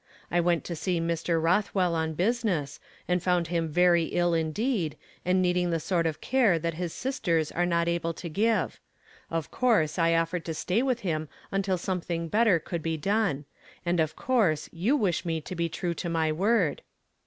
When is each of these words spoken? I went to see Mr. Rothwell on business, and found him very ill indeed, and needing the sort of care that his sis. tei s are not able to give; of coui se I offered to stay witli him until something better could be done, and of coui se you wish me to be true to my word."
I 0.31 0.39
went 0.39 0.63
to 0.63 0.75
see 0.75 0.99
Mr. 0.99 1.39
Rothwell 1.39 1.93
on 1.93 2.15
business, 2.15 2.79
and 3.07 3.21
found 3.21 3.49
him 3.49 3.67
very 3.67 4.05
ill 4.05 4.33
indeed, 4.33 4.97
and 5.23 5.43
needing 5.43 5.69
the 5.69 5.79
sort 5.79 6.07
of 6.07 6.21
care 6.21 6.57
that 6.57 6.73
his 6.73 6.91
sis. 6.91 7.19
tei 7.19 7.39
s 7.39 7.51
are 7.51 7.67
not 7.67 7.87
able 7.87 8.11
to 8.15 8.27
give; 8.27 8.79
of 9.29 9.51
coui 9.51 9.87
se 9.87 10.01
I 10.01 10.15
offered 10.17 10.43
to 10.45 10.55
stay 10.55 10.81
witli 10.81 11.01
him 11.01 11.29
until 11.51 11.77
something 11.77 12.29
better 12.29 12.57
could 12.57 12.81
be 12.81 12.97
done, 12.97 13.45
and 13.85 13.99
of 13.99 14.15
coui 14.15 14.53
se 14.57 14.69
you 14.73 14.97
wish 14.97 15.23
me 15.23 15.39
to 15.41 15.53
be 15.53 15.69
true 15.69 15.93
to 15.93 16.09
my 16.09 16.31
word." 16.31 16.81